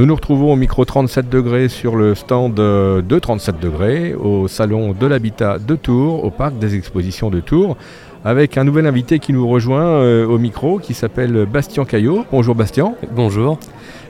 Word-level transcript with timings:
Nous 0.00 0.06
nous 0.06 0.14
retrouvons 0.14 0.50
au 0.50 0.56
micro 0.56 0.86
37 0.86 1.28
degrés 1.28 1.68
sur 1.68 1.94
le 1.94 2.14
stand 2.14 2.54
de 2.54 3.18
37 3.18 3.60
degrés 3.60 4.14
au 4.14 4.48
salon 4.48 4.94
de 4.98 5.06
l'habitat 5.06 5.58
de 5.58 5.76
Tours, 5.76 6.24
au 6.24 6.30
parc 6.30 6.58
des 6.58 6.74
expositions 6.74 7.28
de 7.28 7.40
Tours, 7.40 7.76
avec 8.24 8.56
un 8.56 8.64
nouvel 8.64 8.86
invité 8.86 9.18
qui 9.18 9.34
nous 9.34 9.46
rejoint 9.46 9.84
euh, 9.84 10.26
au 10.26 10.38
micro 10.38 10.78
qui 10.78 10.94
s'appelle 10.94 11.44
Bastien 11.44 11.84
Caillot. 11.84 12.24
Bonjour 12.32 12.54
Bastien. 12.54 12.94
Bonjour. 13.14 13.58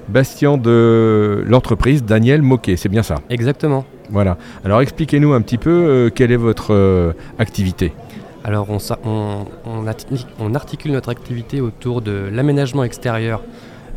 Bastien 0.08 0.58
de 0.58 1.42
l'entreprise 1.44 2.04
Daniel 2.04 2.40
Moquet, 2.40 2.76
c'est 2.76 2.88
bien 2.88 3.02
ça? 3.02 3.16
Exactement. 3.28 3.84
Voilà. 4.10 4.36
Alors 4.64 4.82
expliquez-nous 4.82 5.32
un 5.32 5.40
petit 5.40 5.58
peu 5.58 5.70
euh, 5.70 6.08
quelle 6.08 6.30
est 6.30 6.36
votre 6.36 6.72
euh, 6.72 7.14
activité? 7.40 7.92
Alors 8.44 8.68
on, 8.70 8.78
on, 10.38 10.54
articule 10.54 10.92
notre 10.92 11.08
activité 11.08 11.60
autour 11.60 12.00
de 12.00 12.28
l'aménagement 12.32 12.84
extérieur 12.84 13.40
euh, 13.40 13.46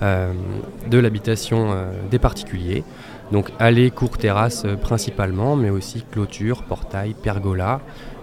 de 0.01 0.97
l'habitation 0.97 1.71
euh, 1.71 1.91
des 2.09 2.19
particuliers. 2.19 2.83
Donc 3.31 3.49
allées, 3.59 3.89
cours, 3.91 4.17
terrasses 4.17 4.63
euh, 4.65 4.75
principalement, 4.75 5.55
mais 5.55 5.69
aussi 5.69 6.03
clôture, 6.11 6.63
portail, 6.63 7.13
pergola 7.13 7.81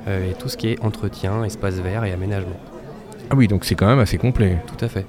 et 0.08 0.32
tout 0.38 0.48
ce 0.48 0.56
qui 0.56 0.68
est 0.68 0.82
entretien, 0.82 1.44
espace 1.44 1.74
vert 1.74 2.04
et 2.04 2.12
aménagement. 2.12 2.58
Ah 3.28 3.34
oui, 3.36 3.48
donc 3.48 3.66
c'est 3.66 3.74
quand 3.74 3.86
même 3.86 3.98
assez 3.98 4.16
complet. 4.16 4.56
Tout 4.66 4.82
à 4.82 4.88
fait. 4.88 5.04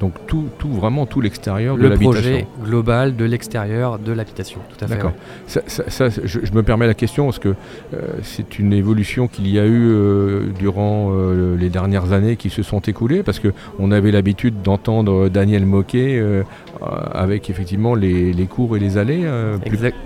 Donc 0.00 0.14
tout, 0.26 0.48
tout 0.58 0.68
vraiment 0.68 1.06
tout 1.06 1.20
l'extérieur 1.20 1.76
de 1.76 1.82
l'habitation. 1.82 2.10
Le 2.10 2.20
projet 2.20 2.46
global 2.62 3.16
de 3.16 3.24
l'extérieur 3.24 3.98
de 3.98 4.12
l'habitation, 4.12 4.60
tout 4.68 4.84
à 4.84 4.88
fait. 4.88 4.96
D'accord. 4.96 5.12
Ça, 5.46 6.08
je, 6.08 6.52
me 6.52 6.62
permets 6.62 6.86
la 6.86 6.94
question 6.94 7.26
parce 7.26 7.38
que 7.38 7.50
euh, 7.94 8.00
c'est 8.22 8.58
une 8.58 8.72
évolution 8.72 9.28
qu'il 9.28 9.48
y 9.48 9.58
a 9.58 9.64
eu 9.64 9.88
euh, 9.88 10.46
durant 10.58 11.12
euh, 11.12 11.56
les 11.56 11.68
dernières 11.68 12.12
années 12.12 12.36
qui 12.36 12.50
se 12.50 12.62
sont 12.62 12.80
écoulées 12.80 13.22
parce 13.22 13.38
que 13.38 13.52
on 13.78 13.92
avait 13.92 14.10
l'habitude 14.10 14.62
d'entendre 14.62 15.28
Daniel 15.28 15.64
Moquet 15.64 16.22
avec 17.12 17.48
effectivement 17.48 17.94
les, 17.94 18.32
les, 18.32 18.46
cours 18.46 18.76
et 18.76 18.80
les 18.80 18.98
allées. 18.98 19.24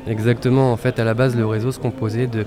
exactement. 0.06 0.72
En 0.72 0.76
fait, 0.76 0.98
à 0.98 1.04
la 1.04 1.14
base, 1.14 1.36
le 1.36 1.46
réseau 1.46 1.72
se 1.72 1.78
composait 1.78 2.26
de, 2.26 2.44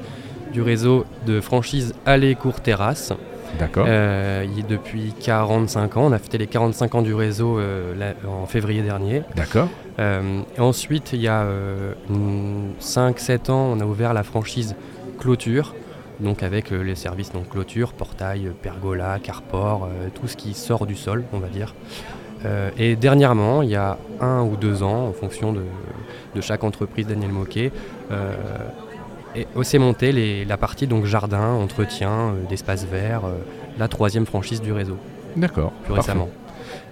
du 0.53 0.61
réseau 0.61 1.05
de 1.25 1.41
franchise 1.41 1.93
allées, 2.05 2.35
cours, 2.35 2.61
terrasses 2.61 3.13
D'accord. 3.59 3.85
Euh, 3.87 4.45
depuis 4.67 5.13
45 5.19 5.97
ans. 5.97 6.05
On 6.05 6.11
a 6.11 6.19
fêté 6.19 6.37
les 6.37 6.47
45 6.47 6.95
ans 6.95 7.01
du 7.01 7.13
réseau 7.13 7.59
euh, 7.59 8.13
en 8.27 8.45
février 8.45 8.81
dernier. 8.81 9.23
D'accord. 9.35 9.67
Euh, 9.99 10.41
ensuite, 10.57 11.13
il 11.13 11.21
y 11.21 11.27
a 11.27 11.45
5-7 12.81 13.51
ans, 13.51 13.73
on 13.75 13.79
a 13.79 13.85
ouvert 13.85 14.13
la 14.13 14.23
franchise 14.23 14.75
Clôture. 15.19 15.75
Donc 16.19 16.43
avec 16.43 16.69
les 16.69 16.93
services 16.93 17.31
donc 17.31 17.49
clôture, 17.49 17.93
portail, 17.93 18.51
pergola, 18.61 19.17
carport, 19.17 19.89
tout 20.13 20.27
ce 20.27 20.37
qui 20.37 20.53
sort 20.53 20.85
du 20.85 20.95
sol, 20.95 21.23
on 21.33 21.39
va 21.39 21.47
dire. 21.47 21.73
et 22.77 22.95
dernièrement, 22.95 23.63
il 23.63 23.69
y 23.69 23.75
a 23.75 23.97
un 24.19 24.43
ou 24.43 24.55
deux 24.55 24.83
ans, 24.83 25.07
en 25.07 25.13
fonction 25.13 25.51
de, 25.51 25.63
de 26.35 26.41
chaque 26.41 26.63
entreprise 26.63 27.07
Daniel 27.07 27.31
Moquet, 27.31 27.71
et 29.35 29.47
aussi 29.55 29.77
monté 29.79 30.45
la 30.45 30.57
partie 30.57 30.87
donc 30.87 31.05
jardin, 31.05 31.53
entretien, 31.53 32.09
euh, 32.09 32.49
d'espace 32.49 32.85
vert, 32.85 33.25
euh, 33.25 33.37
la 33.77 33.87
troisième 33.87 34.25
franchise 34.25 34.61
du 34.61 34.71
réseau. 34.71 34.97
D'accord. 35.35 35.71
Plus 35.83 35.93
récemment. 35.93 36.29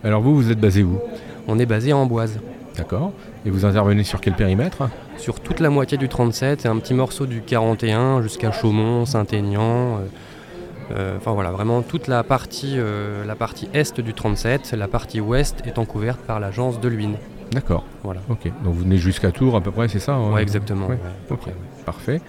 Alors 0.03 0.21
vous, 0.21 0.35
vous 0.35 0.51
êtes 0.51 0.59
basé 0.59 0.83
où? 0.83 0.99
On 1.47 1.59
est 1.59 1.65
basé 1.65 1.91
à 1.91 1.97
Amboise. 1.97 2.39
D'accord. 2.77 3.11
Et 3.45 3.49
vous 3.49 3.65
intervenez 3.65 4.03
sur 4.03 4.21
quel 4.21 4.33
périmètre? 4.33 4.89
Sur 5.17 5.39
toute 5.39 5.59
la 5.59 5.69
moitié 5.69 5.97
du 5.97 6.07
37 6.07 6.65
et 6.65 6.67
un 6.67 6.77
petit 6.77 6.93
morceau 6.93 7.25
du 7.25 7.41
41 7.41 8.21
jusqu'à 8.21 8.51
Chaumont, 8.51 9.05
Saint-Aignan. 9.05 9.99
Euh, 10.91 11.17
enfin 11.17 11.33
voilà, 11.33 11.51
vraiment 11.51 11.81
toute 11.81 12.07
la 12.07 12.23
partie, 12.23 12.77
la 13.27 13.35
partie 13.35 13.69
est 13.73 13.99
du 13.99 14.13
37, 14.13 14.73
la 14.73 14.87
partie 14.87 15.19
ouest 15.19 15.61
étant 15.65 15.85
couverte 15.85 16.19
par 16.21 16.39
l'agence 16.39 16.79
de 16.79 16.87
Luynes. 16.87 17.17
D'accord. 17.52 17.83
Voilà. 18.03 18.22
Ok. 18.30 18.45
Donc 18.64 18.73
vous 18.73 18.83
venez 18.83 18.97
jusqu'à 18.97 19.31
Tours 19.31 19.55
à 19.55 19.61
peu 19.61 19.72
près, 19.72 19.88
c'est 19.88 20.00
ça 20.00 20.14
hein 20.14 20.31
Oui, 20.33 20.42
exactement. 20.42 20.88
Parfait. 21.86 22.21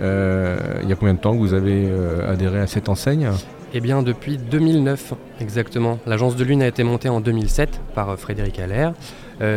Euh, 0.00 0.56
il 0.82 0.88
y 0.88 0.92
a 0.92 0.96
combien 0.96 1.14
de 1.14 1.20
temps 1.20 1.32
que 1.34 1.38
vous 1.38 1.54
avez 1.54 1.86
euh, 1.86 2.30
adhéré 2.30 2.60
à 2.60 2.66
cette 2.66 2.88
enseigne? 2.88 3.30
Eh 3.72 3.80
bien, 3.80 4.02
depuis 4.02 4.38
2009, 4.38 5.14
exactement. 5.40 5.98
L'agence 6.06 6.36
de 6.36 6.44
Lune 6.44 6.62
a 6.62 6.68
été 6.68 6.84
montée 6.84 7.08
en 7.08 7.20
2007 7.20 7.80
par 7.94 8.10
euh, 8.10 8.16
Frédéric 8.16 8.58
Allaire, 8.58 8.92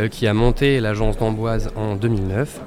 qui 0.09 0.25
a 0.25 0.33
monté 0.33 0.79
l'agence 0.79 1.17
d'Amboise 1.19 1.69
en 1.75 1.95
2009. 1.95 2.61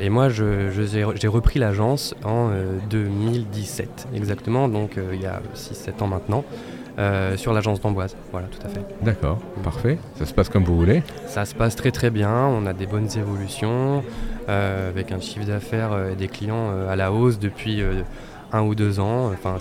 et 0.00 0.08
moi, 0.08 0.30
j'ai 0.30 1.28
repris 1.28 1.58
l'agence 1.58 2.14
en 2.24 2.48
2017, 2.88 4.08
exactement, 4.14 4.66
donc 4.66 4.98
il 5.12 5.20
y 5.20 5.26
a 5.26 5.42
6-7 5.54 6.02
ans 6.02 6.06
maintenant. 6.06 6.42
Euh, 6.98 7.36
sur 7.36 7.52
l'agence 7.54 7.80
d'Amboise. 7.80 8.16
Voilà, 8.32 8.48
tout 8.48 8.64
à 8.66 8.68
fait. 8.68 8.84
D'accord, 9.02 9.38
parfait. 9.62 9.98
Ça 10.18 10.26
se 10.26 10.34
passe 10.34 10.48
comme 10.48 10.64
vous 10.64 10.76
voulez 10.76 11.02
Ça 11.26 11.46
se 11.46 11.54
passe 11.54 11.74
très 11.74 11.90
très 11.90 12.10
bien. 12.10 12.30
On 12.30 12.66
a 12.66 12.74
des 12.74 12.86
bonnes 12.86 13.08
évolutions 13.16 14.04
euh, 14.48 14.90
avec 14.90 15.10
un 15.10 15.20
chiffre 15.20 15.46
d'affaires 15.46 15.92
euh, 15.92 16.12
et 16.12 16.16
des 16.16 16.28
clients 16.28 16.70
à 16.88 16.94
la 16.96 17.10
hausse 17.10 17.38
depuis 17.38 17.82
un 18.52 18.62
ou 18.62 18.74
deux 18.74 19.00
ans. 19.00 19.30
Enfin, 19.32 19.56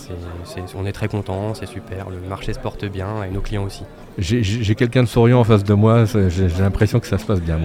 on 0.77 0.85
est 0.85 0.91
très 0.91 1.07
content, 1.07 1.53
c'est 1.53 1.67
super. 1.67 2.09
Le 2.09 2.27
marché 2.27 2.51
se 2.51 2.59
porte 2.59 2.83
bien 2.83 3.23
et 3.23 3.29
nos 3.33 3.39
clients 3.39 3.63
aussi. 3.63 3.83
J'ai 4.17 4.75
quelqu'un 4.75 5.03
de 5.03 5.07
souriant 5.07 5.39
en 5.39 5.43
face 5.45 5.63
de 5.63 5.73
moi, 5.73 6.03
j'ai 6.27 6.49
l'impression 6.59 6.99
que 6.99 7.07
ça 7.07 7.17
se 7.17 7.25
passe 7.25 7.39
bien. 7.39 7.57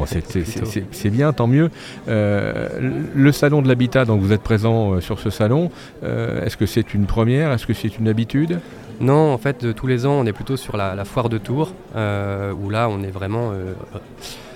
c'est 0.92 1.10
bien, 1.10 1.32
tant 1.32 1.48
mieux. 1.48 1.70
le 2.06 3.32
salon 3.32 3.62
de 3.62 3.68
l'habitat, 3.68 4.04
donc 4.04 4.20
vous 4.20 4.32
êtes 4.32 4.42
présent 4.42 5.00
sur 5.00 5.18
ce 5.18 5.30
salon, 5.30 5.72
est-ce 6.04 6.56
que 6.56 6.66
c'est 6.66 6.94
une 6.94 7.06
première? 7.06 7.50
Est-ce 7.50 7.66
que 7.66 7.74
c'est 7.74 7.98
une 7.98 8.06
habitude? 8.06 8.60
Non, 9.00 9.32
en 9.32 9.38
fait, 9.38 9.74
tous 9.74 9.86
les 9.86 10.06
ans, 10.06 10.12
on 10.12 10.26
est 10.26 10.32
plutôt 10.32 10.56
sur 10.56 10.76
la, 10.76 11.04
foire 11.04 11.28
de 11.28 11.38
Tours, 11.38 11.72
euh, 11.94 12.52
où 12.52 12.70
là, 12.70 12.88
on 12.88 13.02
est 13.02 13.10
vraiment 13.10 13.50
euh, 13.52 13.74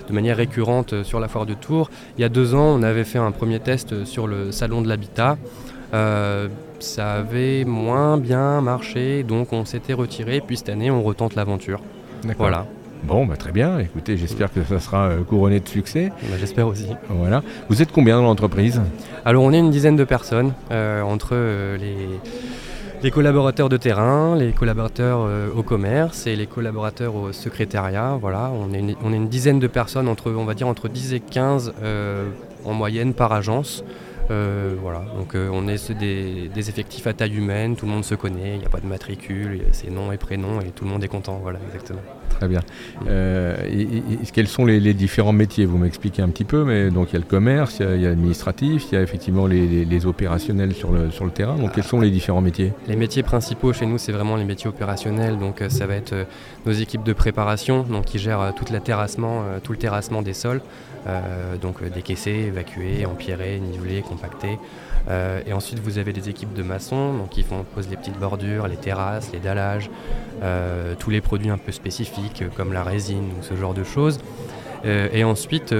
de 0.07 0.13
manière 0.13 0.37
récurrente 0.37 1.03
sur 1.03 1.19
la 1.19 1.27
foire 1.27 1.45
de 1.45 1.53
Tours. 1.53 1.89
Il 2.17 2.21
y 2.21 2.23
a 2.23 2.29
deux 2.29 2.55
ans, 2.55 2.75
on 2.77 2.83
avait 2.83 3.03
fait 3.03 3.19
un 3.19 3.31
premier 3.31 3.59
test 3.59 4.05
sur 4.05 4.27
le 4.27 4.51
salon 4.51 4.81
de 4.81 4.87
l'habitat. 4.87 5.37
Euh, 5.93 6.47
ça 6.79 7.13
avait 7.13 7.65
moins 7.65 8.17
bien 8.17 8.61
marché, 8.61 9.23
donc 9.23 9.53
on 9.53 9.65
s'était 9.65 9.93
retiré. 9.93 10.41
Puis 10.45 10.57
cette 10.57 10.69
année, 10.69 10.89
on 10.89 11.03
retente 11.03 11.35
l'aventure. 11.35 11.81
Voilà. 12.37 12.65
Bon, 13.03 13.25
bah, 13.25 13.35
très 13.35 13.51
bien. 13.51 13.79
Écoutez, 13.79 14.17
j'espère 14.17 14.51
que 14.51 14.63
ça 14.63 14.79
sera 14.79 15.11
couronné 15.27 15.59
de 15.59 15.67
succès. 15.67 16.11
Bah, 16.23 16.37
j'espère 16.39 16.67
aussi. 16.67 16.87
Voilà. 17.09 17.43
Vous 17.69 17.81
êtes 17.81 17.91
combien 17.91 18.17
dans 18.17 18.23
l'entreprise? 18.23 18.81
Alors, 19.25 19.43
on 19.43 19.51
est 19.53 19.59
une 19.59 19.71
dizaine 19.71 19.95
de 19.95 20.03
personnes 20.03 20.53
entre 20.71 21.35
les 21.77 22.19
les 23.03 23.09
collaborateurs 23.09 23.69
de 23.69 23.77
terrain, 23.77 24.35
les 24.35 24.51
collaborateurs 24.51 25.21
euh, 25.21 25.49
au 25.55 25.63
commerce 25.63 26.27
et 26.27 26.35
les 26.35 26.45
collaborateurs 26.45 27.15
au 27.15 27.31
secrétariat. 27.31 28.17
Voilà, 28.21 28.51
on 28.53 28.73
est, 28.73 28.79
une, 28.79 28.95
une 29.13 29.27
dizaine 29.27 29.59
de 29.59 29.67
personnes, 29.67 30.07
entre, 30.07 30.31
on 30.31 30.45
va 30.45 30.53
dire 30.53 30.67
entre 30.67 30.87
10 30.87 31.13
et 31.13 31.19
15 31.19 31.73
euh, 31.81 32.29
en 32.63 32.73
moyenne 32.73 33.13
par 33.13 33.33
agence. 33.33 33.83
Euh, 34.31 34.75
voilà, 34.81 35.03
donc 35.17 35.35
on 35.35 35.67
est 35.67 35.91
des, 35.91 36.47
des, 36.47 36.69
effectifs 36.69 37.05
à 37.05 37.13
taille 37.13 37.35
humaine, 37.35 37.75
tout 37.75 37.85
le 37.85 37.91
monde 37.91 38.05
se 38.05 38.15
connaît, 38.15 38.53
il 38.55 38.59
n'y 38.59 38.65
a 38.65 38.69
pas 38.69 38.79
de 38.79 38.87
matricule, 38.87 39.61
c'est 39.71 39.89
nom 39.89 40.11
et 40.11 40.17
prénom 40.17 40.61
et 40.61 40.71
tout 40.71 40.85
le 40.85 40.89
monde 40.89 41.03
est 41.03 41.09
content, 41.09 41.39
voilà, 41.43 41.59
exactement. 41.67 42.01
Très 42.41 42.47
bien. 42.47 42.61
Euh, 43.07 43.55
quels 44.33 44.47
sont 44.47 44.65
les, 44.65 44.95
différents 44.95 45.31
métiers? 45.31 45.65
Vous 45.65 45.77
m'expliquez 45.77 46.23
un 46.23 46.29
petit 46.29 46.43
peu, 46.43 46.63
mais 46.63 46.89
donc 46.89 47.09
il 47.09 47.13
y 47.13 47.15
a 47.17 47.19
le 47.19 47.25
commerce, 47.25 47.77
il 47.81 48.01
y 48.01 48.05
a, 48.05 48.09
l'administratif, 48.09 48.87
il 48.91 48.95
y 48.95 48.97
a 48.97 49.03
effectivement 49.03 49.45
les, 49.45 50.05
opérationnels 50.07 50.73
sur 50.73 50.91
le, 50.91 51.11
sur 51.11 51.25
le 51.25 51.29
terrain. 51.29 51.55
Donc 51.55 51.73
quels 51.73 51.83
sont 51.83 51.99
les 51.99 52.09
différents 52.09 52.41
métiers? 52.41 52.73
Les 52.87 52.95
métiers 52.95 53.21
principaux 53.21 53.73
chez 53.73 53.85
nous, 53.85 53.99
c'est 53.99 54.11
vraiment 54.11 54.37
les 54.37 54.43
métiers 54.43 54.67
opérationnels. 54.67 55.37
Donc 55.37 55.61
euh, 55.61 55.69
ça 55.69 55.85
va 55.85 55.93
être 55.93 56.13
euh, 56.13 56.23
nos 56.65 56.71
équipes 56.71 57.03
de 57.03 57.13
préparation, 57.13 57.83
donc 57.83 58.05
qui 58.05 58.17
gèrent 58.17 58.53
tout, 58.55 58.65
terrassement, 58.83 59.43
tout 59.63 59.73
le 59.73 59.77
terrassement 59.77 60.23
des 60.23 60.33
sols. 60.33 60.61
donc 61.61 61.83
décaisser, 61.93 62.31
évacuer, 62.47 63.05
empierrer, 63.05 63.59
niveler, 63.59 64.01
Euh, 65.09 65.41
et 65.45 65.53
ensuite, 65.53 65.79
vous 65.79 65.97
avez 65.97 66.13
des 66.13 66.29
équipes 66.29 66.53
de 66.53 66.63
maçons 66.63 67.13
donc 67.13 67.29
qui 67.29 67.43
font, 67.43 67.63
posent 67.63 67.89
les 67.89 67.97
petites 67.97 68.19
bordures, 68.19 68.67
les 68.67 68.75
terrasses, 68.75 69.31
les 69.33 69.39
dallages, 69.39 69.89
euh, 70.43 70.93
tous 70.97 71.09
les 71.09 71.21
produits 71.21 71.49
un 71.49 71.57
peu 71.57 71.71
spécifiques 71.71 72.43
comme 72.55 72.73
la 72.73 72.83
résine 72.83 73.29
ou 73.39 73.43
ce 73.43 73.55
genre 73.55 73.73
de 73.73 73.83
choses. 73.83 74.19
Euh, 74.83 75.09
et 75.13 75.23
ensuite, 75.23 75.75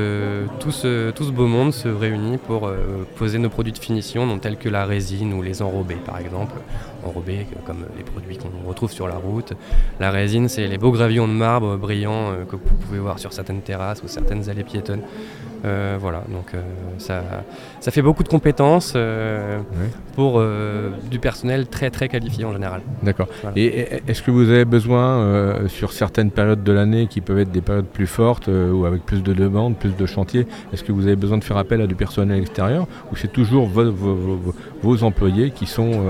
tout 0.59 0.71
ce, 0.71 1.09
tout, 1.11 1.23
ce, 1.23 1.31
beau 1.31 1.47
monde 1.47 1.73
se 1.73 1.87
réunit 1.87 2.37
pour 2.37 2.71
poser 3.15 3.39
nos 3.39 3.49
produits 3.49 3.73
de 3.73 3.79
finition, 3.79 4.27
donc, 4.27 4.41
tels 4.41 4.57
que 4.57 4.69
la 4.69 4.85
résine 4.85 5.33
ou 5.33 5.41
les 5.41 5.61
enrobés, 5.61 5.97
par 6.05 6.19
exemple. 6.19 6.53
Enrobés, 7.05 7.45
comme 7.65 7.85
les 7.97 8.03
produits 8.03 8.37
qu'on 8.37 8.67
retrouve 8.67 8.91
sur 8.91 9.07
la 9.07 9.15
route. 9.15 9.53
La 9.99 10.11
résine, 10.11 10.49
c'est 10.49 10.67
les 10.67 10.77
beaux 10.77 10.91
gravillons 10.91 11.27
de 11.27 11.33
marbre 11.33 11.77
brillants 11.77 12.33
que 12.49 12.55
vous 12.55 12.75
pouvez 12.87 12.99
voir 12.99 13.19
sur 13.19 13.33
certaines 13.33 13.61
terrasses 13.61 14.03
ou 14.03 14.07
certaines 14.07 14.49
allées 14.49 14.63
piétonnes. 14.63 15.01
Euh, 15.63 15.97
voilà, 15.99 16.23
donc 16.29 16.53
euh, 16.53 16.61
ça, 16.97 17.21
ça 17.79 17.91
fait 17.91 18.01
beaucoup 18.01 18.23
de 18.23 18.27
compétences 18.27 18.93
euh, 18.95 19.59
pour 20.15 20.41
du 21.09 21.19
personnel 21.19 21.67
très 21.67 21.89
très 21.89 22.09
qualifié 22.09 22.45
en 22.45 22.53
général. 22.53 22.81
D'accord. 23.03 23.27
Et 23.55 23.87
est-ce 24.07 24.21
que 24.21 24.31
vous 24.31 24.49
avez 24.49 24.65
besoin 24.65 25.67
sur 25.67 25.93
certaines 25.93 26.31
périodes 26.31 26.63
de 26.63 26.71
l'année 26.71 27.07
qui 27.07 27.21
peuvent 27.21 27.39
être 27.39 27.51
des 27.51 27.61
périodes 27.61 27.85
plus 27.85 28.07
fortes 28.07 28.47
ou 28.47 28.85
avec 28.85 29.05
plus 29.05 29.23
de 29.23 29.33
demandes, 29.33 29.77
plus 29.77 29.95
de 29.95 30.05
chantiers, 30.05 30.47
est-ce 30.73 30.83
que 30.83 30.91
vous 30.91 31.07
avez 31.07 31.15
besoin 31.15 31.37
de 31.37 31.43
faire 31.43 31.57
appel 31.57 31.81
à 31.81 31.87
du 31.87 31.95
personnel 31.95 32.41
extérieur 32.41 32.87
ou 33.11 33.15
c'est 33.15 33.31
toujours 33.31 33.67
vos, 33.67 35.03
employés 35.03 35.51
qui 35.51 35.65
sont, 35.65 36.03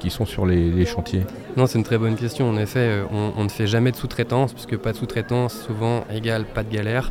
qui 0.00 0.10
sont 0.10 0.23
sur 0.24 0.46
les, 0.46 0.84
chantiers 0.86 1.22
Non, 1.56 1.66
c'est 1.66 1.78
une 1.78 1.84
très 1.84 1.98
bonne 1.98 2.16
question. 2.16 2.48
En 2.48 2.56
effet, 2.56 3.02
on, 3.10 3.32
on 3.36 3.44
ne 3.44 3.48
fait 3.48 3.66
jamais 3.66 3.90
de 3.90 3.96
sous-traitance 3.96 4.52
puisque 4.52 4.76
pas 4.76 4.92
de 4.92 4.96
sous-traitance 4.96 5.54
souvent 5.66 6.04
égale 6.12 6.44
pas 6.44 6.62
de 6.62 6.70
galère. 6.70 7.10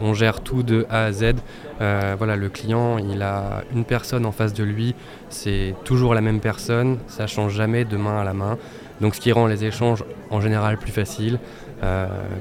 On 0.00 0.14
gère 0.14 0.40
tout 0.40 0.62
de 0.62 0.86
A 0.90 1.04
à 1.04 1.12
Z. 1.12 1.34
voilà, 1.80 2.36
le 2.36 2.48
client, 2.48 2.98
il 2.98 3.22
a 3.22 3.62
une 3.74 3.84
personne 3.84 4.26
en 4.26 4.32
face 4.32 4.54
de 4.54 4.64
lui, 4.64 4.94
c'est 5.28 5.74
toujours 5.84 6.14
la 6.14 6.20
même 6.20 6.40
personne, 6.40 6.98
ça 7.06 7.26
change 7.26 7.54
jamais 7.54 7.84
de 7.84 7.96
main 7.96 8.20
à 8.20 8.24
la 8.24 8.34
main. 8.34 8.58
Donc 9.00 9.14
ce 9.14 9.20
qui 9.20 9.32
rend 9.32 9.46
les 9.46 9.64
échanges 9.64 10.04
en 10.30 10.40
général 10.40 10.78
plus 10.78 10.92
faciles, 10.92 11.38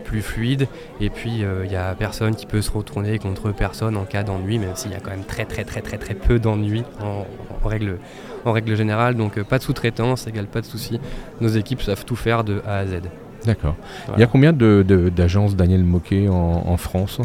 plus 0.03 0.21
fluides. 0.21 0.67
Et 1.01 1.09
puis 1.09 1.39
il 1.39 1.69
n'y 1.69 1.75
a 1.75 1.93
personne 1.95 2.35
qui 2.35 2.45
peut 2.45 2.61
se 2.61 2.71
retourner 2.71 3.19
contre 3.19 3.51
personne 3.51 3.97
en 3.97 4.05
cas 4.05 4.23
d'ennui, 4.23 4.59
même 4.59 4.75
s'il 4.75 4.91
y 4.91 4.95
a 4.95 4.99
quand 4.99 5.11
même 5.11 5.25
très 5.25 5.45
très 5.45 5.63
très 5.63 5.81
très 5.81 6.13
peu 6.13 6.39
d'ennuis 6.39 6.83
en, 7.01 7.25
règle, 7.67 8.75
générale. 8.75 9.15
Donc 9.15 9.41
pas 9.43 9.57
de 9.57 9.63
sous-traitance 9.63 10.27
pas 10.51 10.61
de 10.61 10.65
soucis. 10.65 10.99
Nos 11.41 11.49
équipes 11.49 11.81
savent 11.81 12.05
tout 12.05 12.15
faire 12.15 12.43
de 12.43 12.61
A 12.67 12.77
à 12.77 12.85
Z. 12.85 13.01
D'accord. 13.45 13.75
Il 14.15 14.19
y 14.19 14.23
a 14.23 14.27
combien 14.27 14.53
d'agences 14.53 15.55
Daniel 15.55 15.83
Moquet 15.83 16.27
en, 16.29 16.77
France? 16.77 17.19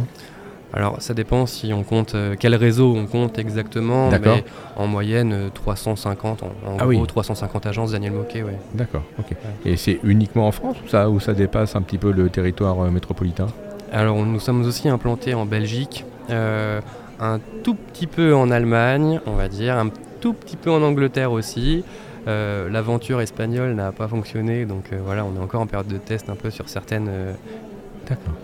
Alors 0.75 1.01
ça 1.01 1.15
dépend 1.15 1.47
si 1.47 1.73
on 1.73 1.83
compte 1.83 2.15
euh, 2.15 2.37
quel 2.39 2.55
réseau 2.55 2.95
on 2.95 3.07
compte 3.07 3.39
exactement, 3.39 4.11
mais 4.11 4.45
en 4.77 4.87
moyenne 4.87 5.51
350, 5.55 6.43
euh, 6.43 6.47
en, 6.67 6.77
ah 6.79 6.87
gros 6.87 7.07
350 7.07 7.65
agences 7.65 7.93
Daniel 7.93 8.13
Moquet, 8.13 8.43
ouais. 8.43 8.59
D'accord, 8.75 9.03
ok. 9.19 9.35
Et 9.65 9.79
c'est 9.79 9.99
uniquement 10.05 10.47
en 10.47 10.53
France 10.53 10.77
ou 10.85 10.89
ça, 10.89 11.09
ou 11.09 11.21
ça 11.21 11.33
dépasse 11.33 11.75
un 11.75 11.81
petit 11.81 11.97
peu 11.97 12.13
le 12.13 12.29
territoire 12.29 12.85
euh, 12.85 12.91
métropolitain? 12.91 13.47
Alors 13.93 14.19
nous 14.19 14.41
sommes 14.41 14.63
aussi 14.67 14.91
implantés 14.91 15.33
en 15.33 15.47
Belgique, 15.47 16.05
un 16.29 17.41
tout 17.65 17.75
petit 17.75 18.07
peu 18.07 18.35
en 18.35 18.51
Allemagne, 18.51 19.21
on 19.25 19.33
va 19.33 19.49
dire, 19.49 19.79
un 19.79 19.89
tout 20.21 20.35
petit 20.35 20.57
peu 20.57 20.71
en 20.71 20.83
Angleterre 20.83 21.33
aussi. 21.33 21.83
Euh, 22.27 22.69
l'aventure 22.69 23.21
espagnole 23.21 23.75
n'a 23.75 23.93
pas 23.93 24.09
fonctionné, 24.09 24.67
donc 24.67 24.93
euh, 24.93 24.99
voilà, 25.03 25.25
on 25.25 25.35
est 25.37 25.43
encore 25.43 25.61
en 25.61 25.67
période 25.67 25.89
de 25.89 25.99
test 25.99 26.29
un 26.29 26.37
peu 26.37 26.51
sur 26.51 26.69
certaines. 26.69 27.09
Euh, 27.09 27.33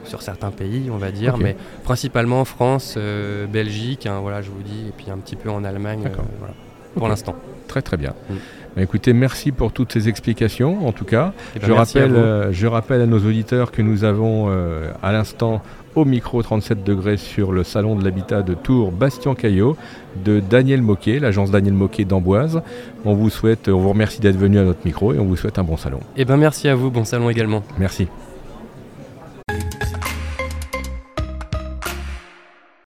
sur 0.04 0.20
certains 0.20 0.50
pays, 0.50 0.90
on 0.92 0.98
va 0.98 1.10
dire, 1.10 1.38
mais 1.38 1.56
principalement 1.84 2.44
France, 2.44 2.98
Belgique, 3.50 4.04
hein, 4.04 4.20
voilà, 4.20 4.42
je 4.42 4.50
vous 4.50 4.60
dis, 4.62 4.88
et 4.88 4.92
puis 4.94 5.10
un 5.10 5.16
petit 5.16 5.36
peu 5.36 5.48
en 5.48 5.64
Allemagne, 5.64 6.02
voilà, 6.38 6.52
pour 6.94 7.08
l'instant. 7.08 7.34
Très 7.68 7.82
très 7.82 7.96
bien. 7.96 8.14
Mm. 8.28 8.34
Bah, 8.76 8.82
écoutez, 8.82 9.12
merci 9.12 9.52
pour 9.52 9.72
toutes 9.72 9.92
ces 9.92 10.08
explications. 10.08 10.86
En 10.86 10.92
tout 10.92 11.04
cas, 11.04 11.32
eh 11.54 11.60
ben, 11.60 11.66
je, 11.68 11.72
rappelle, 11.72 12.48
je 12.50 12.66
rappelle 12.66 13.00
à 13.00 13.06
nos 13.06 13.18
auditeurs 13.18 13.70
que 13.70 13.82
nous 13.82 14.04
avons 14.04 14.50
à 15.02 15.12
l'instant 15.12 15.62
au 15.94 16.04
micro 16.04 16.42
37 16.42 16.84
degrés 16.84 17.16
sur 17.16 17.52
le 17.52 17.64
salon 17.64 17.94
de 17.96 18.04
l'habitat 18.04 18.42
de 18.42 18.54
Tours 18.54 18.92
Bastien 18.92 19.34
Caillot 19.34 19.76
de 20.24 20.40
Daniel 20.40 20.82
Moquet, 20.82 21.18
l'agence 21.18 21.50
Daniel 21.50 21.74
Moquet 21.74 22.04
d'Amboise. 22.04 22.62
On 23.04 23.14
vous 23.14 23.30
souhaite, 23.30 23.68
on 23.68 23.78
vous 23.78 23.90
remercie 23.90 24.20
d'être 24.20 24.36
venu 24.36 24.58
à 24.58 24.64
notre 24.64 24.84
micro 24.84 25.12
et 25.12 25.18
on 25.18 25.24
vous 25.24 25.36
souhaite 25.36 25.58
un 25.58 25.64
bon 25.64 25.76
salon. 25.76 25.98
Et 26.16 26.22
eh 26.22 26.24
ben 26.24 26.36
merci 26.36 26.68
à 26.68 26.74
vous, 26.74 26.90
bon 26.90 27.04
salon 27.04 27.30
également. 27.30 27.62
Merci. 27.78 28.08